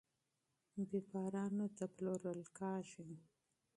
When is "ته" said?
1.77-1.85